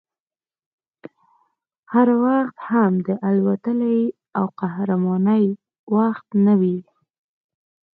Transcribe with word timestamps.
هر 1.93 2.07
وخت 2.23 2.57
هم 2.69 2.91
د 3.07 3.09
اتلولۍ 3.27 4.01
او 4.37 4.45
قهرمانۍ 4.59 5.45
وخت 5.97 6.27
نه 6.45 6.53
وي 6.61 6.77